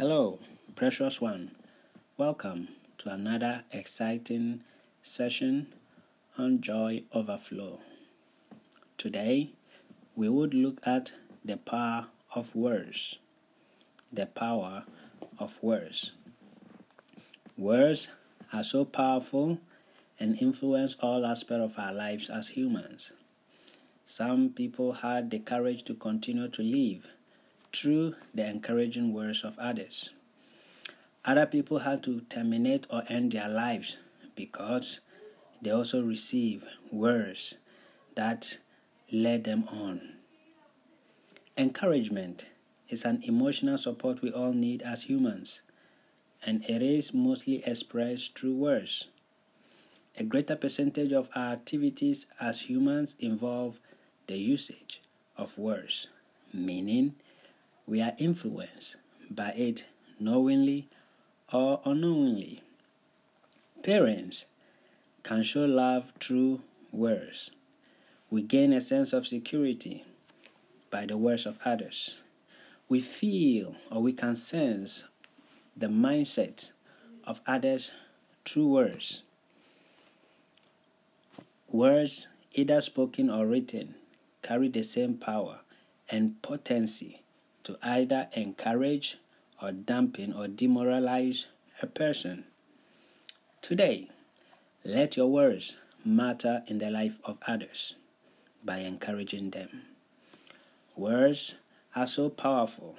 [0.00, 0.38] Hello,
[0.76, 1.50] precious one.
[2.16, 4.60] Welcome to another exciting
[5.02, 5.74] session
[6.38, 7.80] on Joy Overflow.
[8.96, 9.50] Today,
[10.14, 11.10] we would look at
[11.44, 13.16] the power of words.
[14.12, 14.84] The power
[15.36, 16.12] of words.
[17.56, 18.06] Words
[18.52, 19.58] are so powerful
[20.20, 23.10] and influence all aspects of our lives as humans.
[24.06, 27.04] Some people had the courage to continue to live
[27.72, 30.10] through the encouraging words of others.
[31.24, 33.96] Other people had to terminate or end their lives
[34.34, 35.00] because
[35.60, 37.54] they also receive words
[38.14, 38.58] that
[39.12, 40.14] led them on.
[41.56, 42.44] Encouragement
[42.88, 45.60] is an emotional support we all need as humans,
[46.44, 49.04] and it is mostly expressed through words.
[50.16, 53.78] A greater percentage of our activities as humans involve
[54.26, 55.00] the usage
[55.36, 56.06] of words,
[56.52, 57.14] meaning
[57.88, 58.96] we are influenced
[59.30, 59.84] by it
[60.20, 60.86] knowingly
[61.50, 62.62] or unknowingly.
[63.82, 64.44] Parents
[65.22, 66.60] can show love through
[66.92, 67.50] words.
[68.28, 70.04] We gain a sense of security
[70.90, 72.18] by the words of others.
[72.90, 75.04] We feel or we can sense
[75.74, 76.70] the mindset
[77.24, 77.90] of others
[78.44, 79.22] through words.
[81.70, 83.94] Words, either spoken or written,
[84.42, 85.60] carry the same power
[86.10, 87.22] and potency
[87.68, 89.18] to either encourage
[89.60, 91.44] or dampen or demoralize
[91.82, 92.44] a person.
[93.60, 94.08] Today,
[94.84, 97.92] let your words matter in the life of others
[98.64, 99.82] by encouraging them.
[100.96, 101.56] Words
[101.94, 102.96] are so powerful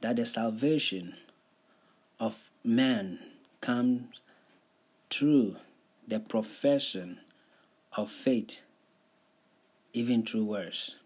[0.00, 1.14] that the salvation
[2.18, 3.20] of man
[3.60, 4.16] comes
[5.10, 5.58] through
[6.08, 7.20] the profession
[7.96, 8.62] of faith,
[9.92, 10.96] even through words.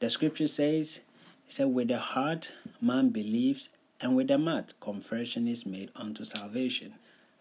[0.00, 1.00] The scripture says,
[1.48, 6.24] he said, With the heart man believes, and with the mouth confession is made unto
[6.24, 6.94] salvation.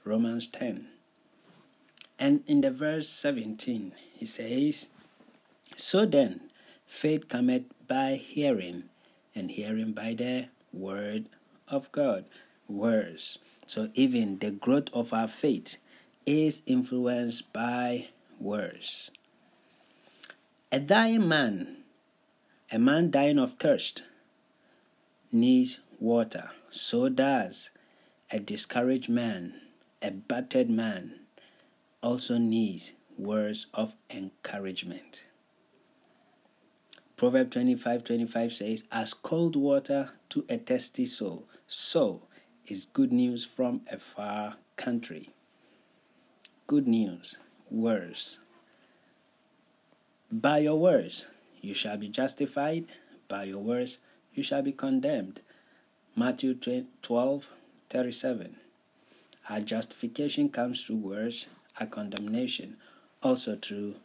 [0.06, 0.88] Romans 10.
[2.18, 4.88] And in the verse 17, he says,
[5.76, 6.50] So then,
[6.88, 8.84] faith cometh by hearing,
[9.36, 11.26] and hearing by the word
[11.68, 12.26] of God.
[12.70, 13.38] Words.
[13.66, 15.78] So even the growth of our faith
[16.26, 18.08] is influenced by
[18.40, 19.12] words.
[20.72, 21.77] A dying man
[22.72, 24.04] a man dying of thirst
[25.32, 26.52] needs water.
[26.70, 27.70] So does
[28.30, 29.62] a discouraged man,
[30.02, 31.22] a battered man,
[32.04, 35.22] also needs words of encouragement.
[37.16, 42.24] Proverb 25 25 says, As cold water to a thirsty soul, so
[42.68, 45.30] is good news from a far country.
[46.68, 47.38] Good news,
[47.72, 48.38] words.
[50.30, 51.26] By your words,
[51.62, 52.86] you shall be justified
[53.28, 53.98] by your words,
[54.34, 55.40] you shall be condemned.
[56.16, 56.56] Matthew
[57.02, 57.46] 12
[57.90, 58.56] 37.
[59.50, 61.46] Our justification comes through words,
[61.80, 62.78] our condemnation
[63.24, 63.96] also through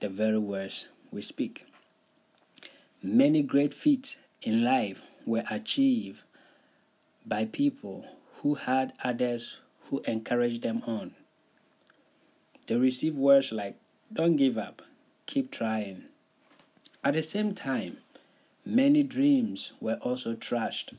[0.00, 1.66] the very words we speak.
[3.02, 6.20] Many great feats in life were achieved
[7.26, 8.04] by people
[8.42, 9.58] who had others
[9.88, 11.14] who encouraged them on.
[12.66, 13.76] They received words like,
[14.12, 14.82] Don't give up,
[15.26, 16.04] keep trying,
[17.02, 17.98] at the same time,
[18.64, 20.92] many dreams were also trashed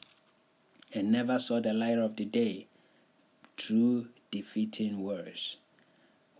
[0.93, 2.67] and never saw the light of the day
[3.57, 5.57] through defeating words.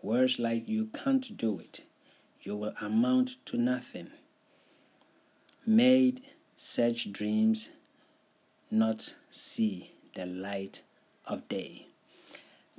[0.01, 1.81] Words like you can't do it,
[2.41, 4.09] you will amount to nothing,
[5.65, 6.21] made
[6.57, 7.69] such dreams
[8.71, 10.81] not see the light
[11.25, 11.85] of day.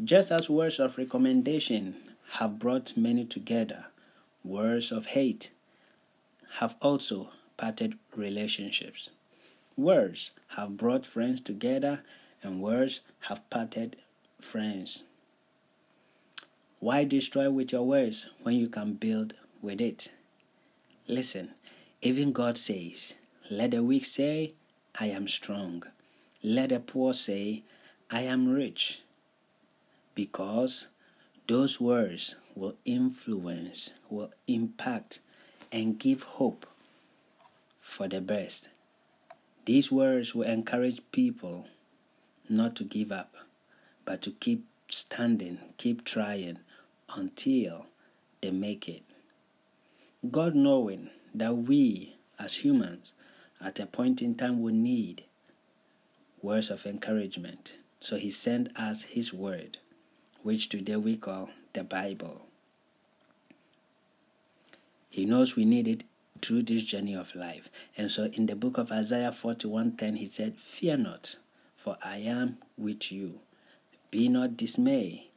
[0.02, 1.94] Just as words of recommendation
[2.32, 3.86] have brought many together,
[4.42, 5.50] words of hate
[6.58, 9.10] have also parted relationships.
[9.76, 12.00] Words have brought friends together,
[12.42, 13.96] and words have parted
[14.40, 15.04] friends.
[16.78, 20.10] Why destroy with your words when you can build with it?
[21.06, 21.50] Listen,
[22.02, 23.14] even God says,
[23.50, 24.54] Let the weak say,
[24.98, 25.84] I am strong.
[26.42, 27.62] Let the poor say,
[28.10, 29.00] I am rich.
[30.14, 30.86] Because
[31.48, 35.20] those words will influence, will impact
[35.72, 36.66] and give hope
[37.80, 38.68] for the best.
[39.64, 41.66] These words will encourage people
[42.48, 43.34] not to give up,
[44.04, 46.58] but to keep standing, keep trying
[47.14, 47.86] until
[48.42, 49.02] they make it.
[50.30, 53.12] God knowing that we as humans
[53.60, 55.24] at a point in time will need
[56.42, 57.72] words of encouragement.
[58.00, 59.78] So he sent us his word,
[60.42, 62.42] which today we call the Bible.
[65.12, 66.04] He knows we need it
[66.40, 67.68] through this journey of life.
[67.98, 71.36] And so in the book of Isaiah 41:10 he said, "Fear not,
[71.76, 73.40] for I am with you.
[74.10, 75.28] Be not dismayed,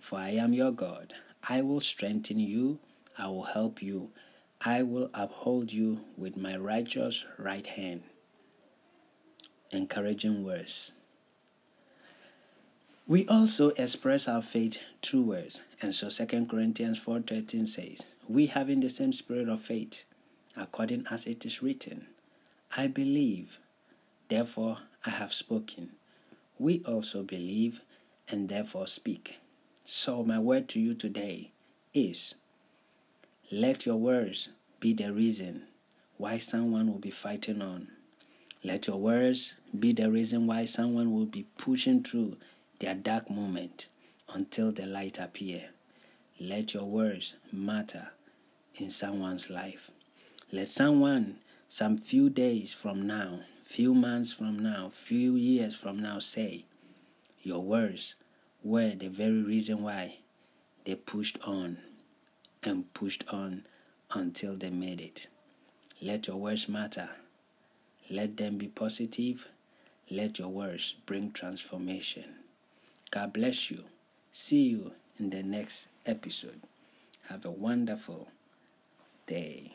[0.00, 1.12] for I am your God.
[1.42, 2.78] I will strengthen you,
[3.18, 4.10] I will help you,
[4.62, 8.04] I will uphold you with my righteous right hand.
[9.70, 10.92] Encouraging words.
[13.06, 18.80] We also express our faith through words, and so 2 Corinthians 4:13 says, "We having
[18.80, 20.04] the same spirit of faith,
[20.56, 22.06] according as it is written,
[22.76, 23.58] I believe,
[24.28, 25.92] therefore I have spoken.
[26.58, 27.80] We also believe
[28.28, 29.36] and therefore speak."
[29.84, 31.50] So my word to you today
[31.92, 32.34] is
[33.50, 34.48] let your words
[34.80, 35.66] be the reason
[36.16, 37.88] why someone will be fighting on.
[38.62, 42.38] Let your words be the reason why someone will be pushing through
[42.78, 43.88] their dark moment
[44.28, 45.68] until the light appear.
[46.40, 48.08] Let your words matter
[48.74, 49.90] in someone's life.
[50.50, 51.36] Let someone
[51.68, 56.64] some few days from now, few months from now, few years from now say,
[57.42, 58.14] Your words
[58.62, 60.16] were the very reason why
[60.84, 61.78] they pushed on
[62.62, 63.66] and pushed on
[64.10, 65.26] until they made it.
[66.00, 67.10] Let your words matter.
[68.10, 69.48] Let them be positive.
[70.10, 72.24] Let your words bring transformation.
[73.10, 73.84] God bless you.
[74.32, 76.62] See you in the next episode.
[77.28, 78.28] Have a wonderful
[79.26, 79.73] day.